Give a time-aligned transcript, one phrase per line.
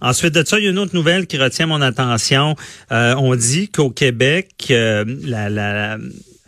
[0.00, 2.56] Ensuite de ça, il y a une autre nouvelle qui retient mon attention.
[2.92, 5.98] Euh, on dit qu'au Québec, euh, la, la,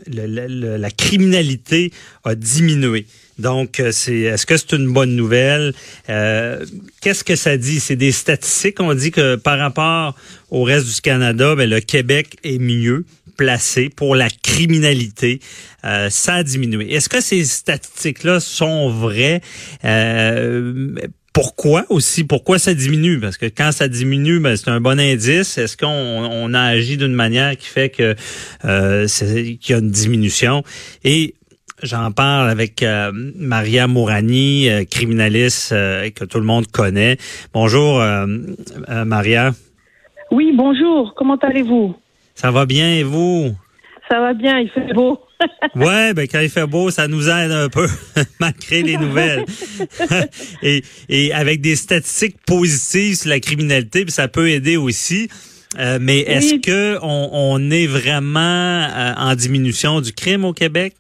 [0.06, 1.92] la, la, criminalité
[2.24, 3.06] a diminué.
[3.38, 5.73] Donc, euh, c'est est-ce que c'est une bonne nouvelle?
[6.09, 6.64] Euh,
[7.00, 7.80] Qu'est-ce que ça dit?
[7.80, 8.80] C'est des statistiques.
[8.80, 10.16] On dit que par rapport
[10.51, 13.04] au reste du Canada, ben, le Québec est mieux
[13.37, 15.40] placé pour la criminalité.
[15.84, 16.92] Euh, ça a diminué.
[16.92, 19.40] Est-ce que ces statistiques-là sont vraies?
[19.84, 20.95] Euh,
[21.38, 22.24] pourquoi aussi?
[22.24, 23.20] Pourquoi ça diminue?
[23.20, 25.56] Parce que quand ça diminue, ben, c'est un bon indice.
[25.56, 28.16] Est-ce qu'on on a agi d'une manière qui fait que
[28.65, 30.65] euh, qu'il y a une diminution?
[31.04, 31.35] Et
[31.80, 37.18] J'en parle avec euh, Maria Mourani, euh, criminaliste que tout le monde connaît.
[37.55, 38.02] Bonjour,
[39.07, 39.52] Maria.
[40.32, 41.15] Oui, bonjour.
[41.15, 41.95] Comment allez-vous?
[42.34, 43.55] Ça va bien et vous?
[44.10, 45.20] Ça va bien, il fait beau.
[45.74, 47.87] ouais, ben quand il fait beau, ça nous aide un peu
[48.40, 49.45] malgré les nouvelles.
[50.62, 55.28] et, et avec des statistiques positives sur la criminalité, ça peut aider aussi.
[56.00, 60.95] mais est-ce que on, on, est vraiment en diminution du crime au Québec?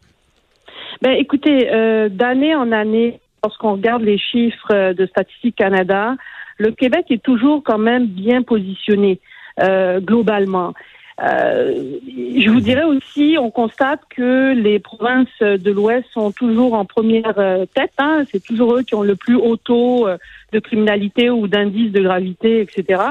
[1.00, 6.16] Ben, écoutez, euh, d'année en année, lorsqu'on regarde les chiffres euh, de Statistique Canada,
[6.58, 9.20] le Québec est toujours quand même bien positionné
[9.62, 10.74] euh, globalement.
[11.20, 16.84] Euh, je vous dirais aussi, on constate que les provinces de l'Ouest sont toujours en
[16.84, 17.92] première euh, tête.
[17.98, 18.24] Hein.
[18.30, 20.08] C'est toujours eux qui ont le plus haut taux
[20.52, 23.02] de criminalité ou d'indice de gravité, etc.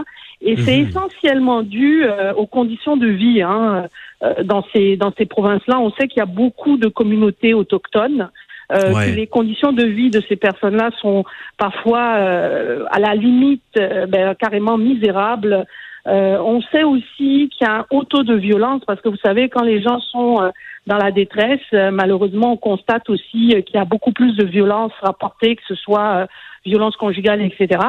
[0.41, 0.87] Et c'est mhm.
[0.87, 3.41] essentiellement dû aux conditions de vie.
[3.41, 3.87] Hein.
[4.23, 5.79] Euh, dans ces dans ces provinces-là.
[5.79, 8.31] On sait qu'il y a beaucoup de communautés autochtones.
[8.71, 11.23] Euh, que les conditions de vie de ces personnes-là sont
[11.57, 13.61] parfois euh, à la limite
[14.09, 15.65] ben, carrément misérables.
[16.07, 19.49] On sait aussi qu'il y a un haut taux de violence parce que vous savez
[19.49, 20.51] quand les gens sont
[20.85, 25.55] dans la détresse, malheureusement on constate aussi qu'il y a beaucoup plus de violence rapportée,
[25.55, 26.27] que ce soit
[26.65, 27.81] violence conjugale, etc.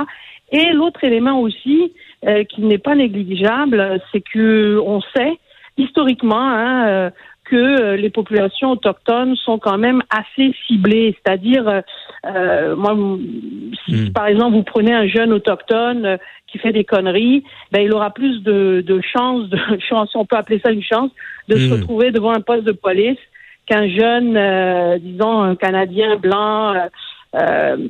[0.51, 1.93] Et l'autre élément aussi
[2.49, 5.39] qui n'est pas négligeable, c'est que on sait
[5.79, 7.11] historiquement hein, euh,
[7.45, 11.17] que euh, les populations autochtones sont quand même assez ciblées.
[11.17, 11.81] C'est-à-dire, euh,
[12.27, 12.77] euh
[13.89, 14.13] si hmm.
[14.13, 18.43] par exemple vous prenez un jeune autochtone qui fait des conneries, ben il aura plus
[18.43, 21.11] de, de chances, de chance, on peut appeler ça une chance,
[21.49, 21.73] de se hmm.
[21.73, 23.19] retrouver devant un poste de police
[23.67, 26.75] qu'un jeune, disons, un Canadien blanc.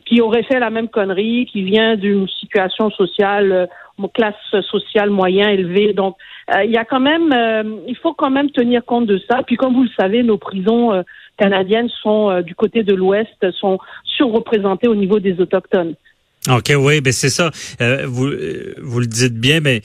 [0.05, 3.69] qui aurait fait la même connerie, qui vient d'une situation sociale
[4.07, 4.35] classe
[4.71, 5.93] sociale moyen élevée.
[5.93, 6.17] Donc,
[6.55, 9.43] euh, il y a quand même, euh, il faut quand même tenir compte de ça.
[9.45, 11.03] Puis, comme vous le savez, nos prisons euh,
[11.37, 15.95] canadiennes sont du côté de l'Ouest, sont surreprésentées au niveau des autochtones.
[16.49, 17.51] OK, oui, ben c'est ça.
[18.07, 18.31] vous,
[18.81, 19.83] vous le dites bien, mais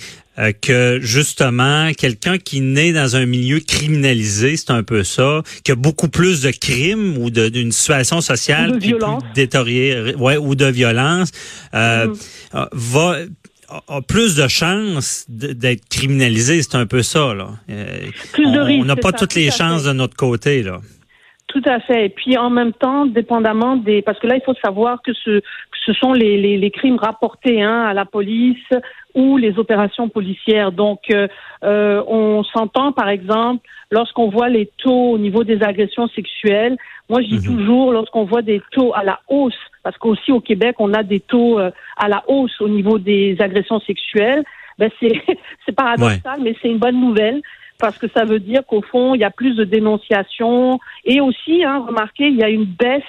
[0.61, 5.75] que justement, quelqu'un qui naît dans un milieu criminalisé, c'est un peu ça, qui a
[5.75, 10.65] beaucoup plus de crimes ou d'une situation sociale qui est plus détériorée, ouais, ou de
[10.65, 11.31] violence,
[11.73, 12.67] mm-hmm.
[12.71, 13.17] va
[13.87, 17.33] a, plus de chances d'être criminalisé, c'est un peu ça.
[17.33, 17.51] Là.
[17.69, 18.45] Euh, plus.
[18.45, 20.63] On n'a pas toutes les chances de notre côté.
[20.63, 20.81] là.
[21.53, 22.05] Tout à fait.
[22.05, 25.39] Et puis en même temps, dépendamment des, parce que là, il faut savoir que ce,
[25.39, 28.67] que ce sont les, les, les crimes rapportés hein, à la police
[29.13, 30.71] ou les opérations policières.
[30.71, 31.27] Donc, euh,
[31.63, 36.75] euh on s'entend, par exemple, lorsqu'on voit les taux au niveau des agressions sexuelles.
[37.07, 37.55] Moi, je dis mhm.
[37.55, 39.53] toujours, lorsqu'on voit des taux à la hausse,
[39.83, 43.37] parce qu'aussi au Québec, on a des taux euh, à la hausse au niveau des
[43.39, 44.43] agressions sexuelles.
[44.79, 45.21] Ben c'est
[45.67, 47.43] c'est paradoxal, mais c'est une bonne nouvelle
[47.83, 51.65] parce que ça veut dire qu'au fond, il y a plus de dénonciations et aussi,
[51.65, 53.03] hein, remarquez, il y a une baisse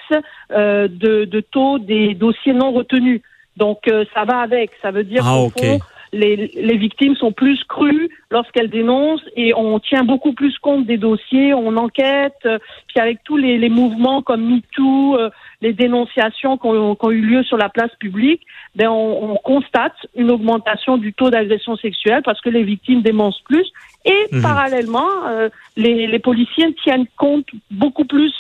[0.51, 3.21] euh, de, de, taux des dossiers non retenus.
[3.57, 4.73] Donc, euh, ça va avec.
[4.83, 5.79] Ça veut dire ah, qu'au fond,
[6.15, 10.97] les, les, victimes sont plus crues lorsqu'elles dénoncent et on tient beaucoup plus compte des
[10.97, 12.39] dossiers, on enquête.
[12.47, 12.59] Euh,
[12.89, 15.31] puis avec tous les, les mouvements comme MeToo, euh,
[15.61, 18.43] les dénonciations qui ont, ont, eu lieu sur la place publique,
[18.77, 23.43] ben on, on constate une augmentation du taux d'agression sexuelle parce que les victimes dénoncent
[23.43, 23.67] plus.
[24.05, 24.43] Et mhm.
[24.43, 28.33] parallèlement, euh, les, les, policiers tiennent compte beaucoup plus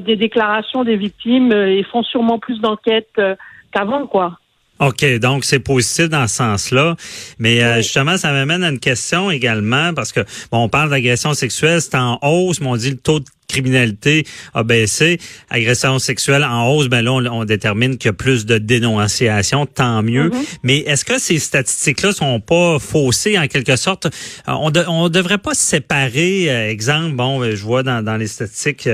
[0.00, 3.20] des déclarations des victimes et font sûrement plus d'enquêtes
[3.70, 4.38] qu'avant, quoi.
[4.80, 6.96] OK, donc c'est positif dans ce sens-là.
[7.38, 10.20] Mais euh, justement, ça m'amène à une question également, parce que
[10.52, 14.24] bon, on parle d'agression sexuelle, c'est en hausse, mais on dit le taux de criminalité
[14.54, 15.18] a baissé,
[15.50, 20.02] agression sexuelle en hausse, ben là, on, détermine qu'il y a plus de dénonciations, tant
[20.02, 20.28] mieux.
[20.28, 20.58] Mm-hmm.
[20.62, 24.06] Mais est-ce que ces statistiques-là sont pas faussées en quelque sorte?
[24.06, 28.26] Euh, on, on devrait pas se séparer, euh, exemple, bon, je vois dans, dans les
[28.26, 28.88] statistiques,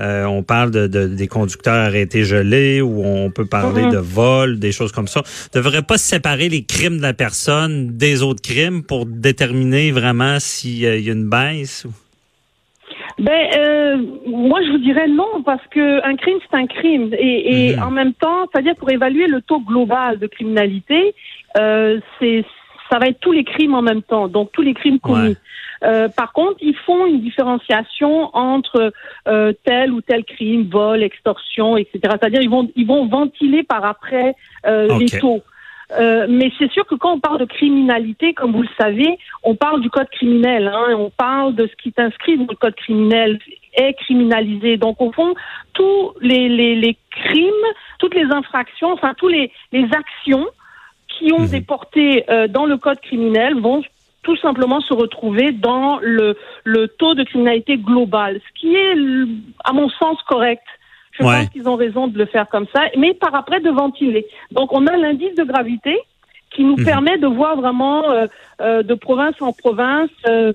[0.00, 3.92] euh, on parle de, des conducteurs arrêtés gelés ou on peut parler mm-hmm.
[3.92, 5.22] de vol, des choses comme ça.
[5.54, 9.92] On devrait pas se séparer les crimes de la personne des autres crimes pour déterminer
[9.92, 11.86] vraiment s'il y a une baisse?
[13.18, 13.96] Ben, euh,
[14.26, 17.14] moi, je vous dirais non, parce que un crime, c'est un crime.
[17.18, 17.82] Et, et mhm.
[17.82, 21.14] en même temps, c'est-à-dire pour évaluer le taux global de criminalité,
[21.56, 22.44] euh, c'est
[22.90, 25.36] ça va être tous les crimes en même temps, donc tous les crimes commis.
[25.82, 28.92] Euh, par contre, ils font une différenciation entre
[29.28, 32.00] euh, tel ou tel crime, vol, extorsion, etc.
[32.02, 34.34] C'est-à-dire ils vont ils vont ventiler par après
[34.66, 35.42] euh, les taux.
[35.92, 39.54] Euh, mais c'est sûr que quand on parle de criminalité, comme vous le savez, on
[39.54, 40.68] parle du code criminel.
[40.68, 43.38] Hein, on parle de ce qui est inscrit dans le code criminel
[43.74, 44.76] est criminalisé.
[44.76, 45.34] Donc au fond,
[45.72, 47.52] tous les, les, les crimes,
[47.98, 50.46] toutes les infractions, enfin tous les, les actions
[51.08, 51.48] qui ont mhm.
[51.48, 53.82] des portées euh, dans le code criminel vont
[54.22, 58.94] tout simplement se retrouver dans le, le taux de criminalité global, ce qui est,
[59.64, 60.62] à mon sens, correct.
[61.18, 64.26] Je pense qu'ils ont raison de le faire comme ça, mais par après de ventiler.
[64.50, 65.96] Donc on a l'indice de gravité
[66.50, 66.84] qui nous mhm.
[66.84, 68.26] permet de voir vraiment euh,
[68.60, 70.52] euh, de province en province euh,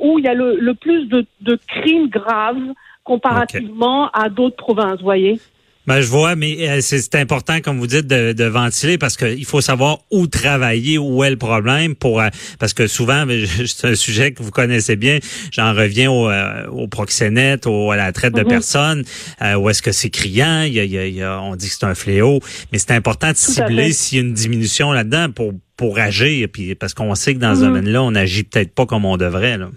[0.00, 2.74] où il y a le, plus de, de, crimes graves
[3.04, 5.40] comparativement à d'autres provinces, voyez.
[5.88, 9.46] Ben, je vois, mais euh, c'est important, comme vous dites, de, de ventiler parce qu'il
[9.46, 12.28] faut savoir où travailler, où est le problème pour euh,
[12.60, 13.24] parce que souvent,
[13.64, 15.18] c'est un sujet que vous connaissez bien.
[15.50, 18.48] J'en reviens au, euh, au proxénète, au, à la traite de mhm.
[18.48, 19.04] personnes,
[19.40, 22.40] où est-ce que c'est criant, il y a, on dit que c'est un fléau,
[22.70, 26.74] mais c'est important de cibler s'il y a une diminution là-dedans pour pour agir, puis
[26.74, 27.66] parce qu'on sait que dans ce mhm.
[27.66, 29.56] domaine-là, on agit peut-être pas comme on devrait.
[29.56, 29.70] Là.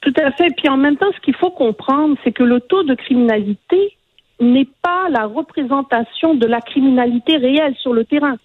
[0.00, 0.54] Tout à fait.
[0.56, 3.96] Puis en même temps, ce qu'il faut comprendre, c'est que le taux de criminalité
[4.40, 8.36] n'est pas la représentation de la criminalité réelle sur le terrain.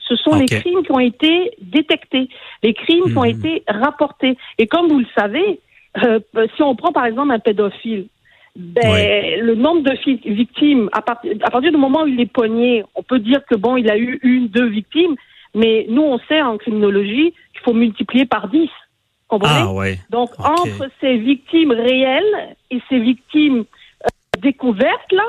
[0.00, 2.28] Ce sont les crimes qui ont été détectés,
[2.62, 3.38] les crimes qui ont mhm.
[3.38, 4.36] été rapportés.
[4.58, 5.60] Et comme vous le savez,
[6.04, 6.20] euh,
[6.56, 8.06] si on prend par exemple un pédophile,
[8.54, 9.94] ben, le nombre de
[10.30, 13.76] victimes, à, à, partir du moment où il est poigné, on peut dire que bon,
[13.76, 15.14] il a eu une, deux victimes,
[15.54, 18.68] mais nous, on sait en criminologie qu'il faut multiplier par dix.
[19.40, 19.72] Ah,
[20.10, 23.64] Donc, entre ces victimes réelles et ces victimes
[24.42, 25.24] découverte, là,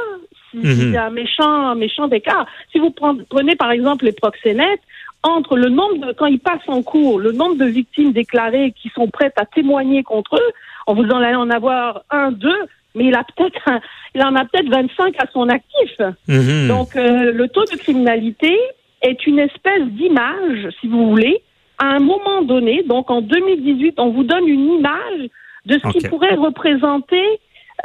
[0.53, 2.45] il y a un méchant, méchant écart.
[2.71, 4.81] Si vous prenez, par exemple, les proxénètes,
[5.23, 8.89] entre le nombre de, quand ils passent en cours, le nombre de victimes déclarées qui
[8.89, 10.51] sont prêtes à témoigner contre eux,
[10.85, 12.61] on vous en allez en avoir un, deux,
[12.93, 13.81] mais il a peut-être,
[14.13, 15.91] il en a peut-être 25 à son actif.
[16.27, 16.67] Mhm.
[16.67, 18.55] Donc, euh, le taux de criminalité
[19.01, 21.41] est une espèce d'image, si vous voulez,
[21.77, 22.83] à un moment donné.
[22.83, 25.29] Donc, en 2018, on vous donne une image
[25.65, 27.23] de ce qui pourrait représenter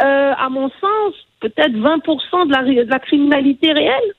[0.01, 1.97] euh, à mon sens, peut-être 20
[2.47, 4.15] de la, de la criminalité réelle.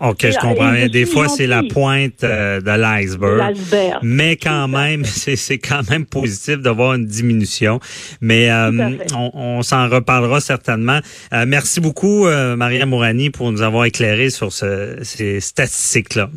[0.00, 0.72] OK, je comprends.
[0.86, 3.56] Des fois, c'est la pointe euh, de l'iceberg.
[4.02, 7.80] Mais quand même, c'est quand même positif d'avoir une diminution.
[8.20, 11.00] Mais euh, on, on s'en reparlera certainement.
[11.32, 16.30] Euh, merci beaucoup, Maria Mourani, pour nous avoir éclairé sur ce, ces statistiques-là.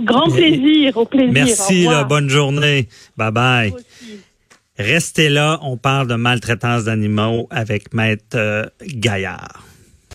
[0.00, 1.32] Grand plaisir, au plaisir.
[1.32, 2.88] Merci, bonne journée.
[3.16, 3.72] Bye bye.
[4.76, 9.62] Restez là, on parle de maltraitance d'animaux avec Maître euh, Gaillard.